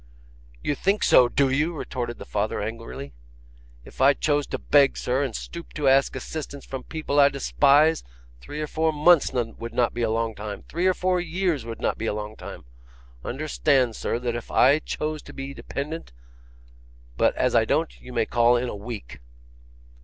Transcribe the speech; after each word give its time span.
'YOU 0.63 0.73
think 0.73 1.03
so, 1.03 1.29
do 1.29 1.47
you?' 1.47 1.75
retorted 1.75 2.17
the 2.17 2.25
father, 2.25 2.59
angrily. 2.59 3.13
'If 3.85 4.01
I 4.01 4.15
chose 4.15 4.47
to 4.47 4.57
beg, 4.57 4.97
sir, 4.97 5.21
and 5.21 5.35
stoop 5.35 5.73
to 5.73 5.87
ask 5.87 6.15
assistance 6.15 6.65
from 6.65 6.81
people 6.85 7.19
I 7.19 7.29
despise, 7.29 8.03
three 8.39 8.61
or 8.63 8.65
four 8.65 8.91
months 8.91 9.31
would 9.31 9.75
not 9.75 9.93
be 9.93 10.01
a 10.01 10.09
long 10.09 10.33
time; 10.33 10.63
three 10.63 10.87
or 10.87 10.95
four 10.95 11.19
years 11.21 11.65
would 11.65 11.79
not 11.81 11.99
be 11.99 12.07
a 12.07 12.15
long 12.15 12.35
time. 12.35 12.65
Understand, 13.23 13.95
sir, 13.95 14.17
that 14.17 14.33
is 14.33 14.39
if 14.45 14.49
I 14.49 14.79
chose 14.79 15.21
to 15.21 15.33
be 15.33 15.53
dependent; 15.53 16.13
but 17.15 17.35
as 17.35 17.53
I 17.53 17.63
don't, 17.65 18.01
you 18.01 18.11
may 18.11 18.25
call 18.25 18.57
in 18.57 18.69
a 18.69 18.75
week. 18.75 19.19